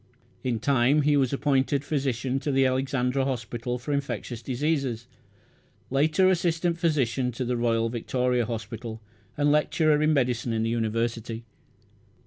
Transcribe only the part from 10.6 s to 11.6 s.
the University.